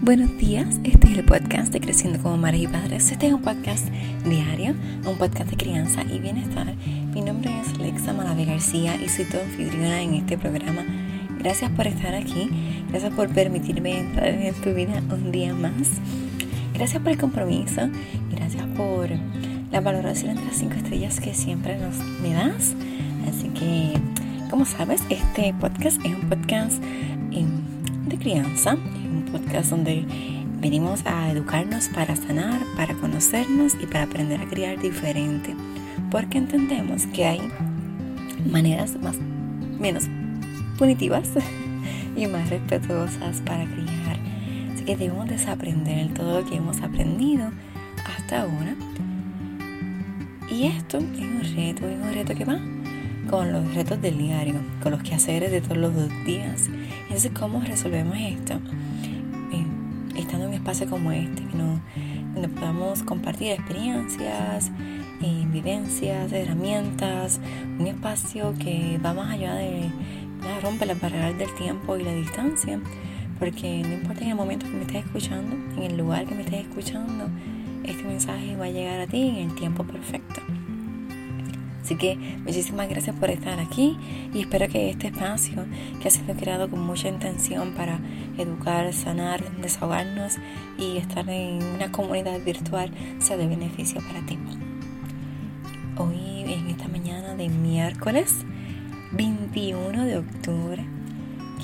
Buenos 0.00 0.38
días, 0.38 0.78
este 0.84 1.08
es 1.08 1.18
el 1.18 1.24
podcast 1.24 1.72
de 1.72 1.80
Creciendo 1.80 2.22
como 2.22 2.36
Madres 2.36 2.62
y 2.62 2.66
Padres. 2.68 3.10
Este 3.10 3.26
es 3.26 3.32
un 3.32 3.42
podcast 3.42 3.88
diario, 4.24 4.74
un 5.04 5.18
podcast 5.18 5.50
de 5.50 5.56
crianza 5.56 6.04
y 6.04 6.20
bienestar. 6.20 6.72
Mi 7.12 7.20
nombre 7.20 7.50
es 7.60 7.76
Lexa 7.78 8.12
Malave 8.12 8.44
García 8.44 8.94
y 8.94 9.08
soy 9.08 9.24
tu 9.24 9.38
anfitriona 9.38 10.00
en 10.00 10.14
este 10.14 10.38
programa. 10.38 10.84
Gracias 11.40 11.70
por 11.72 11.88
estar 11.88 12.14
aquí, 12.14 12.48
gracias 12.90 13.12
por 13.12 13.28
permitirme 13.28 13.98
entrar 13.98 14.28
en 14.28 14.54
tu 14.54 14.72
vida 14.72 15.02
un 15.10 15.32
día 15.32 15.52
más. 15.52 15.88
Gracias 16.74 17.02
por 17.02 17.10
el 17.10 17.18
compromiso, 17.18 17.88
gracias 18.30 18.64
por 18.76 19.10
la 19.72 19.80
valoración 19.80 20.30
entre 20.30 20.46
las 20.46 20.56
5 20.56 20.74
estrellas 20.74 21.20
que 21.20 21.34
siempre 21.34 21.76
nos 21.76 21.98
me 22.22 22.34
das. 22.34 22.74
Así 23.28 23.48
que, 23.48 23.94
como 24.48 24.64
sabes, 24.64 25.02
este 25.10 25.52
podcast 25.60 26.00
es 26.04 26.14
un 26.14 26.28
podcast 26.28 26.82
em, 27.32 27.77
de 28.08 28.18
crianza, 28.18 28.74
un 28.74 29.26
podcast 29.30 29.70
donde 29.70 30.04
venimos 30.60 31.04
a 31.04 31.30
educarnos 31.30 31.88
para 31.88 32.16
sanar, 32.16 32.60
para 32.76 32.94
conocernos 32.94 33.74
y 33.80 33.86
para 33.86 34.04
aprender 34.04 34.40
a 34.40 34.46
criar 34.46 34.80
diferente. 34.80 35.54
Porque 36.10 36.38
entendemos 36.38 37.06
que 37.06 37.26
hay 37.26 37.40
maneras 38.50 38.96
más 39.02 39.16
menos 39.78 40.04
punitivas 40.78 41.28
y 42.16 42.26
más 42.26 42.48
respetuosas 42.50 43.40
para 43.42 43.64
criar. 43.64 44.18
Así 44.74 44.84
que 44.84 44.96
debemos 44.96 45.28
desaprender 45.28 46.14
todo 46.14 46.40
lo 46.40 46.48
que 46.48 46.56
hemos 46.56 46.80
aprendido 46.80 47.50
hasta 48.16 48.42
ahora 48.42 48.74
y 50.50 50.66
esto 50.66 50.98
es 50.98 51.04
un 51.04 51.42
reto, 51.54 51.86
es 51.86 52.00
un 52.00 52.14
reto 52.14 52.34
que 52.34 52.44
va 52.44 52.58
con 53.28 53.52
los 53.52 53.74
retos 53.74 54.00
del 54.00 54.18
diario, 54.18 54.54
con 54.82 54.92
los 54.92 55.02
quehaceres 55.02 55.50
de 55.50 55.60
todos 55.60 55.76
los 55.76 55.94
días. 56.24 56.68
Entonces, 57.02 57.30
¿cómo 57.38 57.60
resolvemos 57.60 58.16
esto? 58.16 58.54
Eh, 59.52 59.66
estando 60.16 60.44
en 60.44 60.48
un 60.50 60.54
espacio 60.54 60.88
como 60.88 61.12
este, 61.12 61.42
donde 62.34 62.48
podamos 62.48 63.02
compartir 63.02 63.52
experiencias, 63.52 64.70
eh, 65.20 65.46
vivencias, 65.50 66.32
herramientas, 66.32 67.40
un 67.78 67.86
espacio 67.86 68.54
que 68.58 68.98
va 69.04 69.12
más 69.12 69.32
allá 69.32 69.54
de 69.54 69.90
romper 70.62 70.88
las 70.88 71.00
barreras 71.00 71.36
del 71.36 71.52
tiempo 71.54 71.96
y 71.96 72.04
la 72.04 72.12
distancia, 72.12 72.80
porque 73.38 73.82
no 73.82 73.94
importa 73.94 74.22
en 74.22 74.30
el 74.30 74.36
momento 74.36 74.66
que 74.66 74.72
me 74.72 74.82
estés 74.82 75.04
escuchando, 75.04 75.56
en 75.76 75.82
el 75.82 75.96
lugar 75.96 76.26
que 76.26 76.34
me 76.34 76.42
estés 76.42 76.60
escuchando, 76.60 77.28
este 77.84 78.04
mensaje 78.04 78.56
va 78.56 78.66
a 78.66 78.70
llegar 78.70 79.00
a 79.00 79.06
ti 79.06 79.28
en 79.28 79.50
el 79.50 79.54
tiempo 79.54 79.84
perfecto. 79.84 80.40
Así 81.88 81.96
que 81.96 82.16
muchísimas 82.44 82.86
gracias 82.86 83.16
por 83.16 83.30
estar 83.30 83.58
aquí 83.58 83.96
y 84.34 84.40
espero 84.42 84.68
que 84.68 84.90
este 84.90 85.06
espacio 85.06 85.64
que 86.02 86.08
ha 86.08 86.10
sido 86.10 86.34
creado 86.34 86.68
con 86.68 86.80
mucha 86.80 87.08
intención 87.08 87.72
para 87.72 87.98
educar, 88.36 88.92
sanar, 88.92 89.42
desahogarnos 89.62 90.36
y 90.76 90.98
estar 90.98 91.26
en 91.30 91.62
una 91.62 91.90
comunidad 91.90 92.44
virtual 92.44 92.90
sea 93.20 93.38
de 93.38 93.46
beneficio 93.46 94.02
para 94.02 94.20
ti. 94.26 94.38
Hoy 95.96 96.44
en 96.52 96.66
esta 96.66 96.88
mañana 96.88 97.34
de 97.34 97.48
miércoles 97.48 98.34
21 99.12 100.04
de 100.04 100.18
octubre 100.18 100.84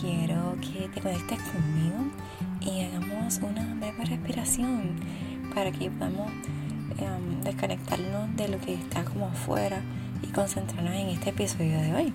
quiero 0.01 0.57
que 0.63 0.89
te 0.89 1.03
conectes 1.03 1.39
conmigo 1.39 1.99
y 2.63 2.81
hagamos 2.81 3.41
una 3.43 3.75
breve 3.75 4.07
respiración 4.07 4.95
para 5.55 5.71
que 5.71 5.91
podamos 5.91 6.33
em, 6.99 7.43
desconectarnos 7.43 8.35
de 8.37 8.49
lo 8.49 8.59
que 8.59 8.73
está 8.73 9.05
como 9.05 9.27
afuera 9.27 9.83
y 10.25 10.33
concentrarnos 10.33 10.95
en 10.95 11.09
este 11.09 11.31
episodio 11.31 11.81
de 11.81 11.95
hoy. 11.95 12.13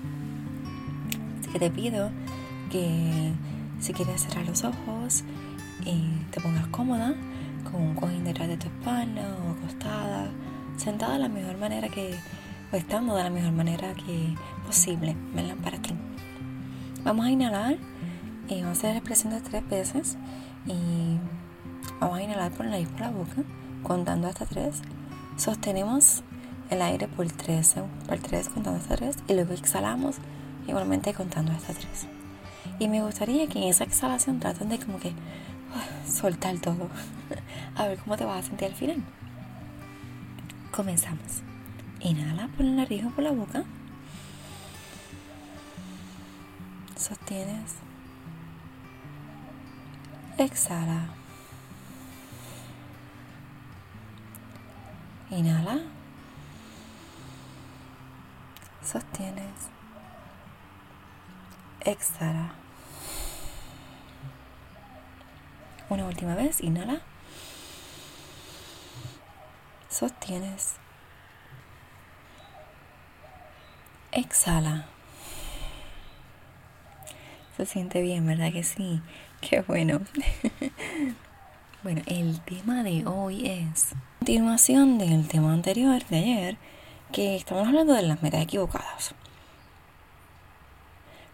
Así 1.39 1.49
que 1.52 1.59
te 1.59 1.69
pido 1.69 2.11
que 2.71 3.31
si 3.79 3.93
quieres 3.93 4.21
cerrar 4.21 4.45
los 4.47 4.63
ojos 4.63 5.23
y 5.85 6.09
te 6.31 6.41
pongas 6.41 6.67
cómoda 6.67 7.13
con 7.71 7.81
un 7.81 7.95
cojín 7.95 8.23
detrás 8.23 8.47
de 8.47 8.57
tu 8.57 8.67
espalda 8.67 9.37
o 9.45 9.52
acostada, 9.52 10.30
sentada 10.77 11.14
de 11.14 11.20
la 11.20 11.30
mejor 11.30 11.58
manera 11.58 11.89
que, 11.89 12.15
o 12.71 12.75
estando 12.75 13.15
de 13.15 13.23
la 13.23 13.30
mejor 13.30 13.53
manera 13.53 13.93
que 13.93 14.36
posible, 14.65 15.15
¿verdad? 15.33 15.55
Para 15.64 15.77
ti. 15.81 15.93
Vamos 17.03 17.26
a 17.26 17.31
inhalar 17.31 17.77
y 18.47 18.61
vamos 18.61 18.70
a 18.70 18.71
hacer 18.80 18.91
la 18.91 18.97
expresión 18.97 19.33
de 19.33 19.41
tres 19.41 19.70
veces 19.70 20.17
y 20.65 21.20
Vamos 21.99 22.17
a 22.17 22.23
inhalar 22.23 22.52
por 22.52 22.65
la 22.65 22.71
nariz 22.71 22.87
por 22.89 23.02
la 23.02 23.11
boca, 23.11 23.43
contando 23.83 24.27
hasta 24.27 24.45
3. 24.45 24.81
Sostenemos 25.36 26.23
el 26.69 26.81
aire 26.81 27.07
por 27.07 27.27
3, 27.27 27.75
por 28.07 28.19
3 28.19 28.49
contando 28.49 28.80
hasta 28.80 28.95
3 28.95 29.17
y 29.27 29.33
luego 29.33 29.53
exhalamos 29.53 30.17
igualmente 30.67 31.13
contando 31.13 31.52
hasta 31.52 31.73
3. 31.73 32.07
Y 32.80 32.87
me 32.87 33.02
gustaría 33.02 33.47
que 33.47 33.59
en 33.59 33.69
esa 33.69 33.83
exhalación 33.83 34.39
traten 34.39 34.69
de 34.69 34.79
como 34.79 34.99
que 34.99 35.09
uh, 35.09 36.11
soltar 36.11 36.58
todo. 36.59 36.89
a 37.75 37.87
ver 37.87 37.97
cómo 37.99 38.17
te 38.17 38.25
vas 38.25 38.45
a 38.45 38.47
sentir 38.47 38.67
al 38.69 38.75
final. 38.75 39.03
Comenzamos. 40.71 41.41
Inhala 41.99 42.47
por 42.55 42.65
la 42.65 42.71
nariz 42.71 43.03
o 43.05 43.09
por 43.09 43.23
la 43.23 43.31
boca. 43.31 43.63
Sostienes. 46.95 47.75
Exhala. 50.37 51.09
Inhala. 55.31 55.98
Sostienes. 58.92 59.70
Exhala. 61.82 62.54
Una 65.89 66.05
última 66.05 66.33
vez. 66.33 66.61
Inhala. 66.61 67.02
Sostienes. 69.89 70.77
Exhala. 74.11 74.88
Se 77.58 77.67
siente 77.67 78.02
bien, 78.02 78.26
¿verdad 78.26 78.52
que 78.52 78.64
sí? 78.64 79.02
Qué 79.42 79.61
bueno. 79.61 80.02
bueno, 81.83 82.02
el 82.08 82.39
tema 82.42 82.82
de 82.82 83.06
hoy 83.06 83.48
es 83.48 83.89
continuación 84.17 84.98
del 84.98 85.27
tema 85.27 85.54
anterior 85.54 86.04
de 86.06 86.17
ayer, 86.17 86.58
que 87.11 87.36
estamos 87.36 87.67
hablando 87.67 87.93
de 87.93 88.03
las 88.03 88.21
metas 88.21 88.42
equivocadas. 88.42 89.15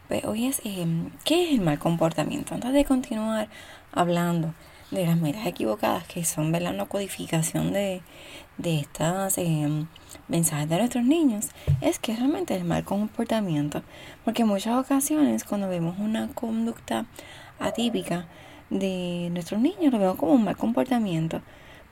Pues 0.08 0.24
hoy 0.24 0.46
es, 0.46 0.62
em, 0.64 1.10
¿qué 1.24 1.46
es 1.46 1.52
el 1.52 1.62
mal 1.62 1.80
comportamiento? 1.80 2.54
Antes 2.54 2.72
de 2.72 2.86
continuar 2.86 3.50
hablando 3.92 4.54
de 4.92 5.06
las 5.06 5.18
metas 5.18 5.46
equivocadas, 5.48 6.06
que 6.08 6.24
son 6.24 6.52
¿verdad? 6.52 6.74
una 6.74 6.86
codificación 6.86 7.74
de, 7.74 8.02
de 8.58 8.80
estos 8.80 9.38
em, 9.38 9.88
mensajes 10.28 10.70
de 10.70 10.78
nuestros 10.78 11.04
niños, 11.04 11.48
es 11.82 12.00
que 12.00 12.16
realmente 12.16 12.56
el 12.56 12.64
mal 12.64 12.84
comportamiento. 12.86 13.82
Porque 14.24 14.44
en 14.44 14.48
muchas 14.48 14.78
ocasiones 14.78 15.44
cuando 15.44 15.68
vemos 15.68 15.98
una 16.00 16.30
conducta 16.30 17.06
atípica 17.60 18.28
de 18.70 19.30
nuestros 19.32 19.60
niños, 19.60 19.92
lo 19.92 20.00
vemos 20.00 20.16
como 20.18 20.34
un 20.34 20.44
mal 20.46 20.56
comportamiento 20.56 21.42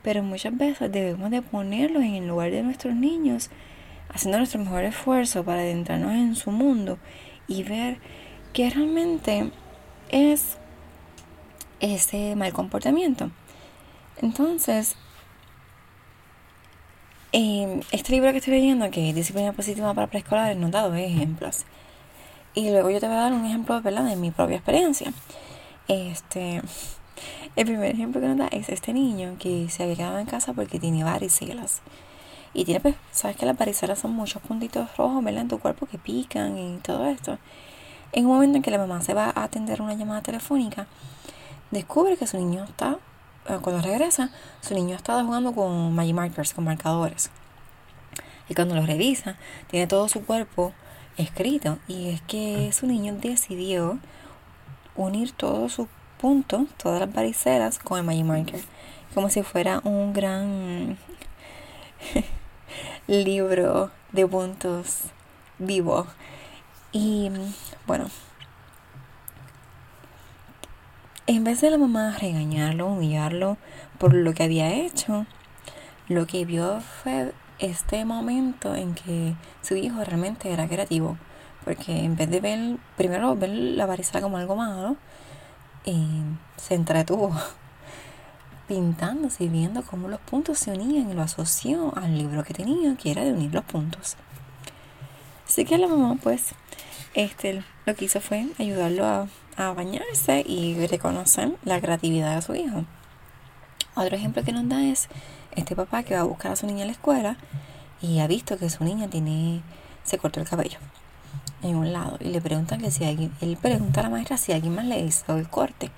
pero 0.04 0.22
muchas 0.22 0.56
veces 0.56 0.92
debemos 0.92 1.30
de 1.30 1.42
ponerlos 1.42 2.02
en 2.02 2.14
el 2.14 2.28
lugar 2.28 2.50
de 2.50 2.62
nuestros 2.62 2.94
niños, 2.94 3.48
haciendo 4.10 4.38
nuestro 4.38 4.60
mejor 4.60 4.84
esfuerzo 4.84 5.42
para 5.42 5.62
adentrarnos 5.62 6.12
en 6.12 6.36
su 6.36 6.50
mundo 6.50 6.98
y 7.48 7.62
ver 7.62 7.96
qué 8.52 8.68
realmente 8.68 9.50
es 10.10 10.58
ese 11.80 12.36
mal 12.36 12.52
comportamiento. 12.52 13.30
Entonces, 14.20 14.94
em, 17.32 17.80
este 17.90 18.12
libro 18.12 18.30
que 18.30 18.38
estoy 18.38 18.54
leyendo, 18.54 18.90
que 18.90 19.08
es 19.08 19.14
Disciplina 19.14 19.52
Positiva 19.52 19.92
para 19.94 20.06
Preescolares, 20.06 20.56
nos 20.58 20.70
da 20.70 20.82
dos 20.82 20.96
ejemplos. 20.96 21.64
Y 22.54 22.70
luego 22.70 22.90
yo 22.90 23.00
te 23.00 23.08
voy 23.08 23.16
a 23.16 23.20
dar 23.20 23.32
un 23.32 23.46
ejemplo 23.46 23.80
¿verdad? 23.80 24.04
de 24.04 24.16
mi 24.16 24.30
propia 24.30 24.56
experiencia. 24.56 25.12
Este, 25.88 26.62
el 27.56 27.66
primer 27.66 27.90
ejemplo 27.90 28.20
que 28.20 28.28
nos 28.28 28.38
da 28.38 28.48
es 28.48 28.68
este 28.68 28.92
niño 28.92 29.36
que 29.38 29.68
se 29.70 29.82
había 29.82 29.96
quedado 29.96 30.18
en 30.18 30.26
casa 30.26 30.52
porque 30.52 30.78
tiene 30.78 31.04
varicelas. 31.04 31.82
Y 32.52 32.64
tiene, 32.64 32.80
pues, 32.80 32.94
sabes 33.10 33.36
que 33.36 33.46
las 33.46 33.58
varicelas 33.58 33.98
son 33.98 34.12
muchos 34.12 34.40
puntitos 34.42 34.96
rojos, 34.96 35.24
¿verdad? 35.24 35.42
En 35.42 35.48
tu 35.48 35.58
cuerpo 35.58 35.86
que 35.86 35.98
pican 35.98 36.56
y 36.56 36.78
todo 36.78 37.06
esto. 37.06 37.38
En 38.12 38.26
un 38.26 38.32
momento 38.32 38.56
en 38.56 38.62
que 38.62 38.70
la 38.70 38.78
mamá 38.78 39.02
se 39.02 39.12
va 39.12 39.32
a 39.34 39.44
atender 39.44 39.82
una 39.82 39.94
llamada 39.94 40.22
telefónica, 40.22 40.86
descubre 41.72 42.16
que 42.16 42.28
su 42.28 42.36
niño 42.38 42.64
está, 42.64 42.98
eh, 43.48 43.58
cuando 43.60 43.82
regresa, 43.82 44.30
su 44.60 44.74
niño 44.74 44.94
está 44.94 45.22
jugando 45.24 45.52
con 45.52 45.94
Magic 45.94 46.14
Markers, 46.14 46.54
con 46.54 46.64
marcadores. 46.64 47.30
Y 48.48 48.54
cuando 48.54 48.74
lo 48.74 48.86
revisa, 48.86 49.36
tiene 49.68 49.86
todo 49.86 50.08
su 50.08 50.24
cuerpo 50.24 50.72
escrito. 51.16 51.78
Y 51.88 52.10
es 52.10 52.22
que 52.22 52.70
su 52.72 52.86
niño 52.86 53.14
decidió 53.14 53.98
unir 54.96 55.32
todo 55.32 55.68
su 55.68 55.88
puntos, 56.18 56.68
todas 56.76 57.00
las 57.00 57.12
varicelas 57.12 57.78
con 57.78 57.98
el 57.98 58.04
Magic 58.04 58.24
Marker. 58.24 58.60
Como 59.14 59.30
si 59.30 59.42
fuera 59.42 59.80
un 59.84 60.12
gran 60.12 60.98
libro 63.06 63.90
de 64.12 64.26
puntos 64.26 65.02
vivo. 65.58 66.06
Y 66.92 67.30
bueno, 67.86 68.06
En 71.26 71.42
vez 71.42 71.62
de 71.62 71.70
la 71.70 71.78
mamá 71.78 72.14
regañarlo, 72.20 72.86
humillarlo 72.86 73.56
por 73.98 74.12
lo 74.12 74.34
que 74.34 74.42
había 74.42 74.74
hecho, 74.74 75.24
lo 76.06 76.26
que 76.26 76.44
vio 76.44 76.82
fue 76.82 77.32
este 77.58 78.04
momento 78.04 78.74
en 78.74 78.94
que 78.94 79.34
su 79.62 79.74
hijo 79.74 80.04
realmente 80.04 80.52
era 80.52 80.68
creativo. 80.68 81.16
Porque 81.64 82.04
en 82.04 82.14
vez 82.16 82.28
de 82.28 82.40
ver, 82.40 82.76
primero 82.98 83.34
ver 83.36 83.48
la 83.48 83.86
varicela 83.86 84.20
como 84.20 84.36
algo 84.36 84.54
malo, 84.54 84.96
se 86.56 86.74
entretuvo 86.74 87.34
pintándose 88.68 89.44
y 89.44 89.48
viendo 89.48 89.82
cómo 89.82 90.08
los 90.08 90.20
puntos 90.20 90.58
se 90.58 90.72
unían 90.72 91.10
y 91.10 91.14
lo 91.14 91.22
asoció 91.22 91.92
al 91.96 92.16
libro 92.16 92.44
que 92.44 92.54
tenía, 92.54 92.96
que 92.96 93.10
era 93.10 93.24
de 93.24 93.32
unir 93.32 93.52
los 93.54 93.64
puntos. 93.64 94.16
Así 95.46 95.64
que 95.64 95.76
la 95.78 95.88
mamá, 95.88 96.16
pues, 96.22 96.54
este, 97.14 97.62
lo 97.84 97.94
que 97.94 98.06
hizo 98.06 98.20
fue 98.20 98.46
ayudarlo 98.58 99.04
a 99.06 99.26
a 99.56 99.72
bañarse 99.72 100.44
y 100.46 100.86
reconocer 100.86 101.56
la 101.64 101.80
creatividad 101.80 102.34
de 102.34 102.42
su 102.42 102.54
hijo. 102.54 102.84
Otro 103.94 104.16
ejemplo 104.16 104.42
que 104.42 104.52
nos 104.52 104.68
da 104.68 104.82
es 104.82 105.08
este 105.54 105.76
papá 105.76 106.02
que 106.02 106.14
va 106.14 106.22
a 106.22 106.24
buscar 106.24 106.52
a 106.52 106.56
su 106.56 106.66
niña 106.66 106.82
en 106.82 106.88
la 106.88 106.92
escuela 106.92 107.36
y 108.00 108.18
ha 108.18 108.26
visto 108.26 108.58
que 108.58 108.70
su 108.70 108.84
niña 108.84 109.08
tiene 109.08 109.62
se 110.02 110.18
cortó 110.18 110.40
el 110.40 110.48
cabello 110.48 110.78
en 111.64 111.76
un 111.76 111.92
lado 111.92 112.18
y 112.20 112.28
le 112.28 112.40
preguntan 112.40 112.80
que 112.80 112.90
si 112.90 113.04
alguien, 113.04 113.32
él 113.40 113.56
pregunta 113.60 114.00
a 114.00 114.04
la 114.04 114.10
maestra 114.10 114.36
si 114.36 114.52
alguien 114.52 114.74
más 114.74 114.84
le 114.84 115.00
hizo 115.00 115.36
el 115.36 115.48
corte. 115.48 115.90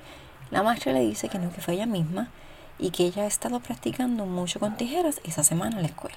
La 0.51 0.63
maestra 0.63 0.93
le 0.93 1.01
dice 1.01 1.29
que 1.29 1.39
no, 1.39 1.53
que 1.53 1.61
fue 1.61 1.75
ella 1.75 1.87
misma 1.87 2.29
y 2.79 2.91
que 2.91 3.05
ella 3.05 3.25
ha 3.25 3.27
estado 3.27 3.61
practicando 3.61 4.27
mucho 4.27 4.61
con 4.61 4.77
tijeras 4.77 5.21
esa 5.25 5.43
semana 5.43 5.77
en 5.77 5.83
la 5.83 5.89
escuela. 5.89 6.17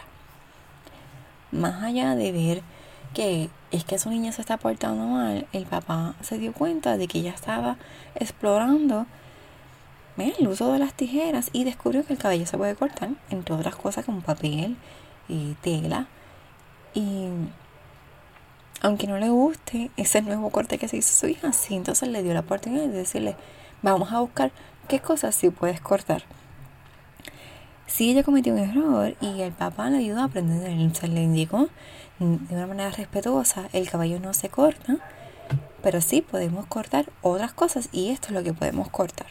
Más 1.51 1.83
allá 1.83 2.15
de 2.15 2.31
ver 2.31 2.61
que 3.13 3.49
es 3.71 3.83
que 3.83 3.97
su 3.97 4.09
niña 4.09 4.31
se 4.31 4.41
está 4.41 4.57
portando 4.57 5.03
mal, 5.05 5.47
el 5.51 5.65
papá 5.65 6.13
se 6.21 6.37
dio 6.37 6.53
cuenta 6.53 6.97
de 6.97 7.07
que 7.07 7.19
ella 7.19 7.31
estaba 7.31 7.77
explorando 8.15 9.07
el 10.17 10.47
uso 10.47 10.73
de 10.73 10.79
las 10.79 10.93
tijeras 10.93 11.49
y 11.53 11.63
descubrió 11.63 12.05
que 12.05 12.13
el 12.13 12.19
cabello 12.19 12.45
se 12.45 12.57
puede 12.57 12.75
cortar, 12.75 13.09
entre 13.29 13.55
otras 13.55 13.75
cosas 13.75 14.05
como 14.05 14.21
papel 14.21 14.75
y 15.27 15.53
tela. 15.61 16.07
Y 16.93 17.29
aunque 18.81 19.07
no 19.07 19.17
le 19.17 19.29
guste 19.29 19.91
ese 19.97 20.21
nuevo 20.21 20.49
corte 20.49 20.77
que 20.77 20.87
se 20.87 20.97
hizo 20.97 21.13
su 21.13 21.27
hija, 21.27 21.51
sí, 21.53 21.75
entonces 21.75 22.09
le 22.09 22.23
dio 22.23 22.33
la 22.33 22.41
oportunidad 22.41 22.83
de 22.83 22.89
decirle, 22.89 23.35
vamos 23.81 24.11
a 24.11 24.19
buscar 24.19 24.51
qué 24.87 24.99
cosas 24.99 25.35
sí 25.35 25.49
puedes 25.49 25.81
cortar. 25.81 26.23
Si 27.87 28.11
ella 28.11 28.23
cometió 28.23 28.53
un 28.53 28.59
error 28.59 29.15
y 29.19 29.41
el 29.41 29.51
papá 29.51 29.89
le 29.89 29.97
ayudó 29.97 30.21
a 30.21 30.25
aprender, 30.25 30.95
se 30.95 31.07
le 31.07 31.23
indicó 31.23 31.69
de 32.19 32.55
una 32.55 32.67
manera 32.67 32.91
respetuosa, 32.91 33.67
el 33.73 33.89
cabello 33.89 34.19
no 34.19 34.33
se 34.33 34.49
corta, 34.49 34.97
pero 35.81 35.99
sí 35.99 36.21
podemos 36.21 36.65
cortar 36.67 37.11
otras 37.21 37.53
cosas 37.53 37.89
y 37.91 38.09
esto 38.09 38.27
es 38.27 38.33
lo 38.33 38.43
que 38.43 38.53
podemos 38.53 38.89
cortar. 38.89 39.27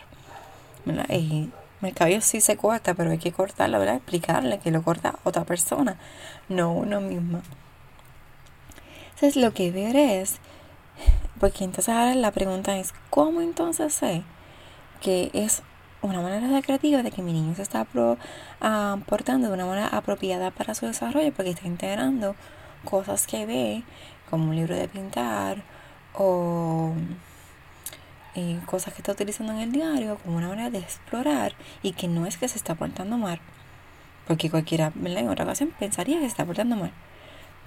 el 0.87 1.95
cabello 1.95 2.21
sí 2.21 2.41
se 2.41 2.57
corta, 2.57 2.95
pero 2.95 3.11
hay 3.11 3.19
que 3.19 3.33
cortarlo, 3.33 3.79
¿verdad? 3.79 3.97
Explicarle 3.97 4.59
que 4.59 4.71
lo 4.71 4.83
corta 4.83 5.15
otra 5.25 5.45
persona, 5.45 5.97
no 6.49 6.73
uno 6.73 7.01
mismo. 7.01 7.43
Entonces 9.21 9.43
lo 9.43 9.53
que 9.53 9.73
ver 9.73 9.97
es, 9.97 10.37
porque 11.41 11.65
entonces 11.65 11.93
ahora 11.93 12.15
la 12.15 12.31
pregunta 12.31 12.79
es, 12.79 12.95
¿cómo 13.11 13.41
entonces 13.41 13.93
sé 13.93 14.23
que 15.01 15.33
es 15.33 15.65
una 16.03 16.21
manera 16.21 16.63
creativa 16.63 17.03
de 17.03 17.11
que 17.11 17.23
mi 17.23 17.33
niño 17.33 17.53
se 17.57 17.63
está 17.63 17.85
ah, 18.61 18.99
portando 19.07 19.49
de 19.49 19.55
una 19.55 19.67
manera 19.67 19.89
apropiada 19.89 20.53
para 20.53 20.77
su 20.77 20.87
desarrollo 20.87 21.33
porque 21.33 21.51
está 21.51 21.67
integrando 21.67 22.37
cosas 22.85 23.27
que 23.27 23.45
ve, 23.45 23.83
como 24.31 24.51
un 24.51 24.55
libro 24.55 24.77
de 24.77 24.87
pintar 24.87 25.65
o 26.15 26.93
eh, 28.37 28.61
cosas 28.67 28.95
que 28.95 29.01
está 29.01 29.11
utilizando 29.11 29.53
en 29.53 29.59
el 29.59 29.73
diario 29.73 30.19
como 30.19 30.37
una 30.37 30.47
manera 30.47 30.71
de 30.71 30.79
explorar 30.79 31.55
y 31.83 31.91
que 31.91 32.07
no 32.07 32.25
es 32.25 32.37
que 32.37 32.47
se 32.47 32.57
está 32.57 32.77
portando 32.77 33.19
mal, 33.19 33.41
porque 34.29 34.49
cualquiera 34.49 34.93
en 34.95 35.29
otra 35.29 35.45
ocasión 35.45 35.75
pensaría 35.77 36.19
que 36.19 36.23
se 36.23 36.29
está 36.29 36.45
portando 36.45 36.77
mal. 36.77 36.93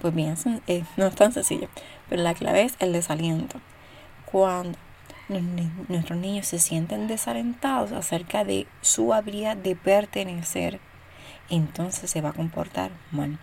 Pues 0.02 0.16
bien, 0.16 0.34
eh, 0.66 0.82
no 0.96 1.06
es 1.06 1.14
tan 1.14 1.32
sencillo, 1.32 1.68
pero 2.08 2.24
la 2.24 2.34
clave 2.34 2.64
es 2.64 2.74
el 2.80 2.92
desaliento. 2.92 3.60
Cuando 4.26 4.76
nuestros 5.88 6.18
niños 6.18 6.48
se 6.48 6.58
sienten 6.58 7.06
desalentados 7.06 7.92
acerca 7.92 8.42
de 8.42 8.66
su 8.80 9.14
habilidad 9.14 9.56
de 9.56 9.76
pertenecer, 9.76 10.80
entonces 11.48 12.10
se 12.10 12.20
va 12.20 12.30
a 12.30 12.32
comportar 12.32 12.90
mal. 13.12 13.38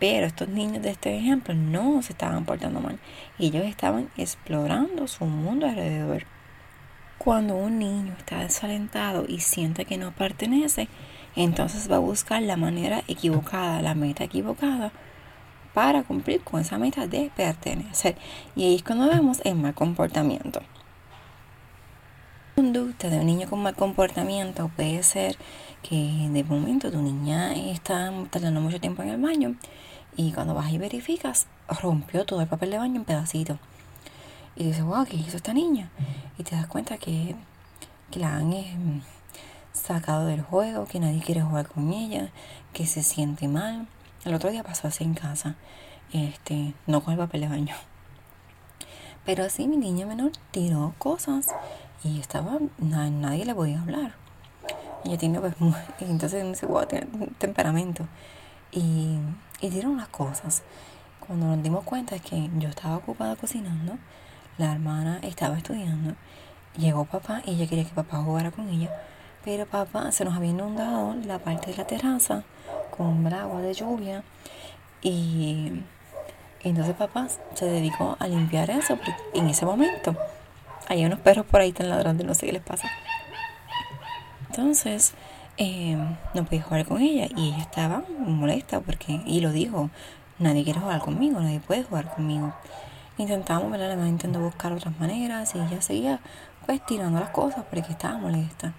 Pero 0.00 0.26
estos 0.26 0.48
niños 0.48 0.82
de 0.82 0.90
este 0.90 1.16
ejemplo 1.16 1.54
no 1.54 2.02
se 2.02 2.12
estaban 2.12 2.44
portando 2.44 2.80
mal. 2.80 2.98
Ellos 3.38 3.64
estaban 3.64 4.10
explorando 4.16 5.06
su 5.06 5.26
mundo 5.26 5.68
alrededor. 5.68 6.24
Cuando 7.18 7.54
un 7.54 7.78
niño 7.78 8.16
está 8.18 8.40
desalentado 8.40 9.26
y 9.28 9.38
siente 9.38 9.84
que 9.84 9.96
no 9.96 10.10
pertenece, 10.10 10.88
entonces 11.36 11.88
va 11.88 11.96
a 11.96 12.00
buscar 12.00 12.42
la 12.42 12.56
manera 12.56 13.04
equivocada, 13.06 13.80
la 13.80 13.94
meta 13.94 14.24
equivocada, 14.24 14.90
para 15.74 16.02
cumplir 16.02 16.42
con 16.42 16.60
esa 16.60 16.78
meta 16.78 17.06
de 17.06 17.30
pertenecer. 17.34 18.16
Y 18.56 18.64
ahí 18.64 18.74
es 18.76 18.82
cuando 18.82 19.08
vemos 19.08 19.40
el 19.44 19.54
mal 19.56 19.74
comportamiento. 19.74 20.60
Conducta 22.54 23.08
de 23.08 23.18
un 23.18 23.26
niño 23.26 23.48
con 23.48 23.62
mal 23.62 23.74
comportamiento 23.74 24.70
puede 24.76 25.02
ser 25.02 25.38
que 25.82 26.28
de 26.30 26.44
momento 26.44 26.90
tu 26.90 27.00
niña 27.00 27.54
está 27.54 28.12
tardando 28.30 28.60
mucho 28.60 28.78
tiempo 28.78 29.02
en 29.02 29.08
el 29.08 29.20
baño 29.20 29.56
y 30.16 30.32
cuando 30.32 30.54
vas 30.54 30.70
y 30.70 30.78
verificas, 30.78 31.46
rompió 31.80 32.26
todo 32.26 32.42
el 32.42 32.46
papel 32.46 32.70
de 32.72 32.78
baño 32.78 32.96
en 32.96 33.04
pedacitos. 33.04 33.58
Y 34.56 34.64
dices, 34.64 34.84
wow, 34.84 35.06
¿qué 35.06 35.16
hizo 35.16 35.36
esta 35.36 35.54
niña? 35.54 35.88
Y 36.38 36.42
te 36.42 36.54
das 36.54 36.66
cuenta 36.66 36.98
que, 36.98 37.34
la 38.14 38.36
han 38.36 38.52
eh, 38.52 39.00
sacado 39.72 40.26
del 40.26 40.42
juego, 40.42 40.84
que 40.84 41.00
nadie 41.00 41.22
quiere 41.22 41.40
jugar 41.40 41.66
con 41.66 41.92
ella, 41.94 42.28
que 42.74 42.86
se 42.86 43.02
siente 43.02 43.48
mal. 43.48 43.86
El 44.24 44.34
otro 44.34 44.50
día 44.50 44.62
pasó 44.62 44.88
así 44.88 45.04
en 45.04 45.14
casa, 45.14 45.56
este, 46.12 46.74
no 46.86 47.02
con 47.02 47.12
el 47.12 47.18
papel 47.18 47.42
de 47.42 47.48
baño. 47.48 47.74
Pero 49.24 49.44
así 49.44 49.66
mi 49.68 49.76
niña 49.76 50.06
menor 50.06 50.32
tiró 50.50 50.94
cosas 50.98 51.48
y 52.04 52.20
estaba, 52.20 52.58
nadie 52.78 53.44
le 53.44 53.54
podía 53.54 53.80
hablar. 53.80 54.14
Ella 55.04 55.18
tiene, 55.18 55.40
pues, 55.40 55.54
entonces 56.00 56.44
dice, 56.44 56.66
wow, 56.66 56.86
tiene 56.86 57.06
temperamento. 57.38 58.06
Y 58.70 59.18
y 59.62 59.70
dieron 59.70 59.96
las 59.96 60.08
cosas. 60.08 60.62
Cuando 61.26 61.46
nos 61.46 61.62
dimos 61.62 61.84
cuenta 61.84 62.16
es 62.16 62.22
que 62.22 62.50
yo 62.58 62.68
estaba 62.68 62.96
ocupada 62.96 63.36
cocinando, 63.36 63.96
la 64.58 64.72
hermana 64.72 65.20
estaba 65.22 65.56
estudiando, 65.56 66.16
llegó 66.76 67.04
papá 67.04 67.42
y 67.46 67.52
ella 67.52 67.68
quería 67.68 67.84
que 67.84 67.94
papá 67.94 68.18
jugara 68.18 68.50
con 68.50 68.68
ella, 68.68 68.90
pero 69.44 69.64
papá 69.64 70.10
se 70.12 70.24
nos 70.24 70.34
había 70.34 70.50
inundado 70.50 71.14
la 71.24 71.38
parte 71.38 71.70
de 71.70 71.76
la 71.76 71.86
terraza 71.86 72.42
con 72.96 73.26
agua 73.32 73.60
de 73.60 73.74
lluvia 73.74 74.22
y 75.02 75.82
entonces 76.62 76.94
papá 76.94 77.28
se 77.54 77.66
dedicó 77.66 78.16
a 78.20 78.28
limpiar 78.28 78.70
eso 78.70 78.98
en 79.34 79.48
ese 79.48 79.66
momento. 79.66 80.16
Hay 80.88 81.04
unos 81.04 81.18
perros 81.20 81.46
por 81.46 81.60
ahí 81.60 81.70
están 81.70 81.88
ladrando, 81.88 82.24
no 82.24 82.34
sé 82.34 82.46
qué 82.46 82.52
les 82.52 82.62
pasa. 82.62 82.88
Entonces, 84.48 85.14
eh, 85.56 85.96
no 86.34 86.44
podía 86.44 86.62
jugar 86.62 86.86
con 86.86 87.00
ella 87.00 87.26
y 87.34 87.48
ella 87.48 87.62
estaba 87.62 88.04
molesta 88.18 88.80
porque, 88.80 89.20
y 89.26 89.40
lo 89.40 89.50
dijo, 89.50 89.90
nadie 90.38 90.64
quiere 90.64 90.80
jugar 90.80 91.00
conmigo, 91.00 91.40
nadie 91.40 91.60
puede 91.60 91.84
jugar 91.84 92.14
conmigo. 92.14 92.52
Intentamos, 93.18 93.70
¿verdad? 93.70 93.88
Además 93.88 94.08
intentó 94.08 94.40
buscar 94.40 94.72
otras 94.72 94.98
maneras 94.98 95.54
y 95.54 95.58
ella 95.58 95.80
seguía 95.80 96.20
pues 96.66 96.84
tirando 96.86 97.18
las 97.18 97.30
cosas 97.30 97.64
porque 97.70 97.92
estaba 97.92 98.18
molesta. 98.18 98.72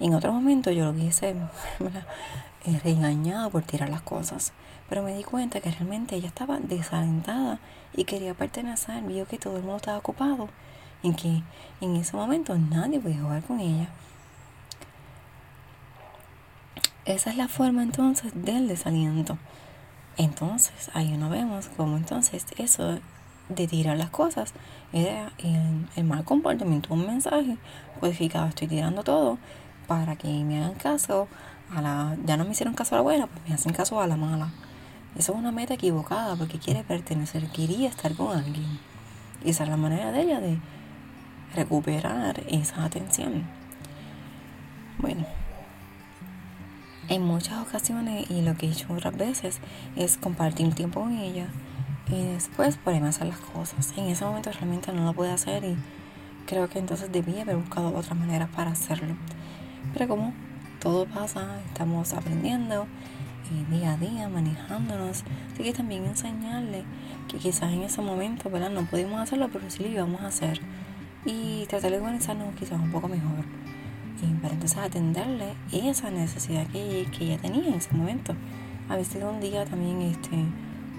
En 0.00 0.14
otro 0.14 0.32
momento 0.32 0.70
yo 0.70 0.84
lo 0.84 0.94
quise 0.94 1.30
eh, 2.64 2.80
regañado 2.84 3.50
por 3.50 3.62
tirar 3.62 3.88
las 3.88 4.02
cosas. 4.02 4.52
Pero 4.88 5.02
me 5.02 5.14
di 5.14 5.24
cuenta 5.24 5.60
que 5.60 5.70
realmente 5.70 6.16
ella 6.16 6.28
estaba 6.28 6.58
desalentada 6.60 7.58
y 7.94 8.04
quería 8.04 8.34
pertenecer. 8.34 9.02
Vio 9.02 9.26
que 9.26 9.38
todo 9.38 9.56
el 9.56 9.62
mundo 9.62 9.76
estaba 9.76 9.98
ocupado. 9.98 10.48
En 11.02 11.14
que 11.14 11.42
en 11.80 11.96
ese 11.96 12.16
momento 12.16 12.56
nadie 12.56 13.00
podía 13.00 13.20
jugar 13.20 13.42
con 13.42 13.60
ella. 13.60 13.88
Esa 17.04 17.30
es 17.30 17.36
la 17.36 17.48
forma 17.48 17.82
entonces 17.82 18.32
del 18.34 18.68
desaliento. 18.68 19.38
Entonces, 20.16 20.90
ahí 20.94 21.16
no 21.16 21.30
vemos 21.30 21.70
cómo 21.76 21.96
entonces 21.96 22.44
eso 22.58 22.98
de 23.48 23.66
tirar 23.66 23.96
las 23.96 24.10
cosas 24.10 24.52
era 24.92 25.32
el, 25.38 26.04
mal 26.04 26.24
comportamiento, 26.24 26.92
un 26.92 27.06
mensaje 27.06 27.56
codificado. 28.00 28.48
Estoy 28.48 28.68
tirando 28.68 29.04
todo 29.04 29.38
para 29.88 30.14
que 30.14 30.28
me 30.44 30.62
hagan 30.62 30.74
caso 30.74 31.26
a 31.74 31.82
la. 31.82 32.16
Ya 32.24 32.36
no 32.36 32.44
me 32.44 32.52
hicieron 32.52 32.74
caso 32.74 32.94
a 32.94 32.98
la 32.98 33.02
buena, 33.02 33.26
pues 33.26 33.48
me 33.48 33.54
hacen 33.54 33.72
caso 33.72 34.00
a 34.00 34.06
la 34.06 34.16
mala. 34.16 34.50
Eso 35.16 35.32
es 35.32 35.38
una 35.38 35.50
meta 35.50 35.74
equivocada 35.74 36.36
porque 36.36 36.58
quiere 36.60 36.84
pertenecer, 36.84 37.48
quería 37.48 37.88
estar 37.88 38.14
con 38.14 38.36
alguien. 38.36 38.78
Y 39.44 39.50
esa 39.50 39.64
es 39.64 39.70
la 39.70 39.76
manera 39.76 40.12
de 40.12 40.20
ella 40.20 40.40
de 40.40 40.58
recuperar 41.56 42.44
esa 42.48 42.84
atención. 42.84 43.44
Bueno, 44.98 45.26
en 47.08 47.22
muchas 47.22 47.66
ocasiones 47.66 48.30
y 48.30 48.42
lo 48.42 48.54
que 48.56 48.66
he 48.66 48.70
hecho 48.70 48.92
otras 48.92 49.16
veces 49.16 49.58
es 49.96 50.18
compartir 50.18 50.72
tiempo 50.74 51.00
con 51.00 51.12
ella 51.12 51.48
y 52.10 52.22
después 52.32 52.76
ponerme 52.76 53.08
a 53.08 53.10
hacer 53.10 53.26
las 53.26 53.38
cosas. 53.38 53.92
En 53.96 54.04
ese 54.06 54.24
momento 54.24 54.52
realmente 54.52 54.92
no 54.92 55.04
lo 55.04 55.12
puedo 55.14 55.32
hacer 55.32 55.64
y, 55.64 55.76
creo 56.48 56.68
que 56.68 56.78
entonces 56.78 57.12
debía 57.12 57.42
haber 57.42 57.56
buscado 57.56 57.94
otras 57.94 58.18
maneras 58.18 58.48
para 58.48 58.70
hacerlo. 58.70 59.14
Pero 59.92 60.08
como 60.08 60.32
todo 60.80 61.06
pasa, 61.06 61.60
estamos 61.66 62.12
aprendiendo 62.12 62.86
y 63.50 63.74
día 63.74 63.94
a 63.94 63.96
día 63.96 64.28
manejándonos, 64.28 65.24
así 65.52 65.62
que 65.62 65.72
también 65.72 66.04
enseñarle 66.04 66.84
que 67.28 67.38
quizás 67.38 67.72
en 67.72 67.82
ese 67.82 68.02
momento 68.02 68.50
¿verdad? 68.50 68.70
no 68.70 68.84
pudimos 68.84 69.20
hacerlo, 69.20 69.48
pero 69.52 69.70
sí 69.70 69.82
lo 69.82 69.88
íbamos 69.88 70.20
a 70.20 70.26
hacer 70.26 70.60
y 71.24 71.64
tratar 71.66 71.90
de 71.90 71.98
organizarnos 71.98 72.54
quizás 72.54 72.78
un 72.78 72.90
poco 72.90 73.08
mejor 73.08 73.44
y 74.22 74.34
para 74.40 74.54
entonces 74.54 74.78
atenderle 74.78 75.54
esa 75.72 76.10
necesidad 76.10 76.66
que, 76.68 77.06
que 77.16 77.24
ella 77.24 77.38
tenía 77.38 77.68
en 77.68 77.74
ese 77.74 77.94
momento. 77.94 78.34
A 78.88 78.96
veces 78.96 79.22
un 79.22 79.40
día 79.40 79.64
también 79.64 80.02
este, 80.02 80.36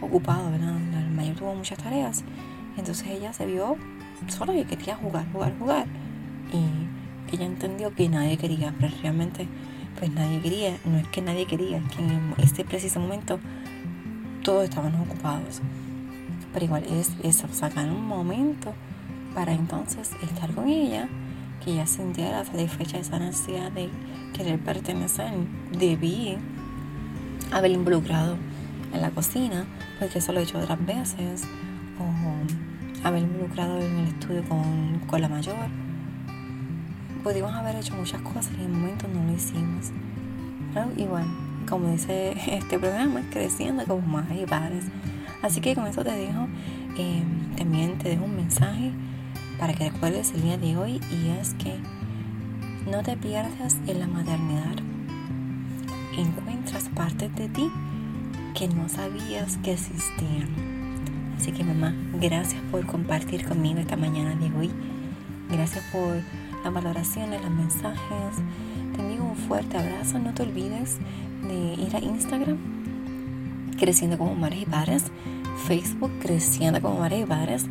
ocupado, 0.02 0.52
¿verdad? 0.52 0.78
El 0.78 1.10
mayor 1.12 1.36
tuvo 1.36 1.56
muchas 1.56 1.78
tareas, 1.80 2.24
entonces 2.78 3.08
ella 3.08 3.34
se 3.34 3.46
vio 3.46 3.76
sola 4.28 4.54
y 4.54 4.64
quería 4.64 4.96
jugar, 4.96 5.26
jugar, 5.32 5.58
jugar. 5.58 5.88
Y 6.54 6.99
ella 7.32 7.46
entendió 7.46 7.94
que 7.94 8.10
nadie 8.10 8.38
quería, 8.38 8.74
pero 8.80 8.94
realmente 9.02 9.48
pues 9.98 10.12
nadie 10.12 10.40
quería, 10.42 10.78
no 10.86 10.98
es 10.98 11.08
que 11.08 11.22
nadie 11.22 11.46
quería, 11.46 11.78
es 11.78 11.96
que 11.96 12.02
en 12.02 12.34
este 12.38 12.64
preciso 12.64 13.00
momento 13.00 13.40
todos 14.44 14.64
estaban 14.64 14.96
ocupados. 14.96 15.62
Pero 16.54 16.66
igual 16.66 16.84
es 16.86 17.12
eso, 17.24 17.48
sacar 17.52 17.90
un 17.90 18.06
momento 18.06 18.74
para 19.36 19.54
entonces 19.54 20.12
estar 20.24 20.54
con 20.54 20.68
ella, 20.68 21.08
que 21.64 21.72
ella 21.74 21.86
sintiera 21.86 22.46
satisfecha 22.46 22.98
esa 22.98 23.20
necesidad 23.20 23.72
de 23.72 23.90
querer 24.34 24.60
pertenecer. 24.60 25.32
Debí 25.78 26.38
haber 27.52 27.72
involucrado 27.72 28.38
en 28.94 29.02
la 29.02 29.12
cocina, 29.12 29.66
porque 30.00 30.20
eso 30.20 30.32
lo 30.32 30.40
he 30.40 30.44
hecho 30.44 30.58
otras 30.58 30.84
veces, 30.86 31.44
o 32.00 33.08
haber 33.08 33.24
involucrado 33.24 33.80
en 33.80 33.98
el 33.98 34.08
estudio 34.08 34.44
con, 34.48 35.00
con 35.08 35.22
la 35.22 35.30
mayor. 35.30 35.89
Pudimos 37.30 37.54
haber 37.54 37.76
hecho 37.76 37.94
muchas 37.94 38.24
cosas 38.24 38.50
y 38.54 38.64
en 38.64 38.72
el 38.72 38.72
momento 38.72 39.08
no 39.08 39.24
lo 39.24 39.32
hicimos. 39.32 39.92
Pero 40.74 40.90
igual, 40.98 41.28
como 41.70 41.92
dice 41.92 42.32
este 42.58 42.80
programa, 42.80 43.22
creciendo 43.30 43.86
como 43.86 44.02
madres 44.02 44.42
y 44.42 44.46
padres. 44.48 44.86
Así 45.44 45.62
que 45.62 45.76
con 45.76 45.86
eso 45.86 46.04
te 46.04 46.10
dejo, 46.10 46.48
eh, 46.98 47.22
también 47.56 48.00
te 48.00 48.10
dejo 48.10 48.26
un 48.26 48.36
mensaje 48.36 48.94
para 49.60 49.76
que 49.76 49.92
recuerdes 49.92 50.34
el 50.34 50.42
día 50.42 50.58
de 50.58 50.76
hoy 50.76 51.00
y 51.12 51.30
es 51.40 51.54
que 51.54 51.76
no 52.90 53.04
te 53.04 53.16
pierdas 53.16 53.78
en 53.86 54.00
la 54.00 54.08
maternidad. 54.08 54.78
Encuentras 56.18 56.90
partes 56.96 57.36
de 57.36 57.48
ti 57.48 57.72
que 58.56 58.70
no 58.70 58.90
sabías 58.90 59.58
que 59.58 59.74
existían. 59.74 60.50
Así 61.38 61.52
que 61.52 61.64
mamá, 61.64 61.94
gracias 62.20 62.64
por 62.72 62.84
compartir 62.88 63.48
conmigo 63.48 63.78
esta 63.78 63.98
mañana 63.98 64.34
de 64.34 64.52
hoy. 64.58 64.72
Gracias 65.52 65.84
por 65.92 66.16
las 66.64 66.74
valoraciones, 66.74 67.42
los 67.42 67.52
mensajes. 67.52 68.36
Te 68.96 69.02
envío 69.02 69.24
un 69.24 69.36
fuerte 69.36 69.78
abrazo. 69.78 70.20
No 70.20 70.34
te 70.34 70.44
olvides 70.44 70.98
de 71.48 71.82
ir 71.82 71.96
a 71.96 72.00
Instagram, 72.00 72.58
Creciendo 73.78 74.18
como 74.18 74.36
Madres 74.36 74.62
y 74.62 74.66
Padres, 74.66 75.04
Facebook, 75.68 76.12
Creciendo 76.22 76.82
como 76.82 77.00
Madres 77.00 77.24
y 77.24 77.26
Padres, 77.26 77.66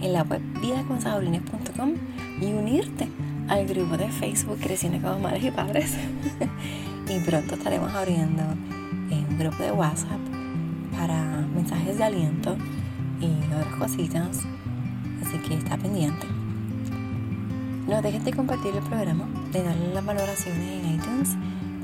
en 0.00 0.12
la 0.12 0.22
web 0.22 0.40
vidaconsabolines.com 0.60 1.92
y 2.40 2.46
unirte 2.46 3.08
al 3.48 3.66
grupo 3.66 3.96
de 3.96 4.08
Facebook 4.08 4.58
Creciendo 4.60 5.00
como 5.06 5.20
Madres 5.20 5.44
y 5.44 5.50
Padres. 5.50 5.94
y 7.08 7.20
pronto 7.20 7.54
estaremos 7.54 7.92
abriendo 7.94 8.42
un 9.10 9.38
grupo 9.38 9.62
de 9.62 9.72
WhatsApp 9.72 10.20
para 10.98 11.46
mensajes 11.54 11.98
de 11.98 12.04
aliento 12.04 12.56
y 13.20 13.54
otras 13.54 13.74
cositas. 13.76 14.40
Así 15.24 15.38
que 15.38 15.54
está 15.54 15.76
pendiente. 15.76 16.41
No 17.92 18.00
dejes 18.00 18.24
de 18.24 18.32
compartir 18.32 18.74
el 18.74 18.82
programa, 18.84 19.28
de 19.52 19.62
darle 19.62 19.92
las 19.92 20.02
valoraciones 20.02 20.82
en 20.82 20.94
iTunes, 20.94 21.28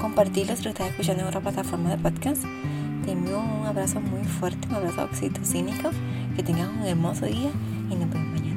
compartirlo 0.01 0.57
si 0.57 0.63
lo 0.63 0.71
estás 0.71 0.89
escuchando 0.89 1.21
en 1.21 1.29
otra 1.29 1.43
plataforma 1.43 1.91
de 1.91 1.99
podcast. 1.99 2.45
Te 3.05 3.13
envío 3.13 3.39
un 3.39 3.67
abrazo 3.67 4.01
muy 4.01 4.25
fuerte, 4.25 4.67
un 4.69 4.77
abrazo 4.77 5.05
oxitocínico. 5.05 5.91
Que 6.35 6.43
tengas 6.43 6.71
un 6.71 6.87
hermoso 6.87 7.27
día 7.27 7.51
y 7.91 7.95
nos 7.95 8.09
vemos 8.09 8.41
mañana. 8.41 8.48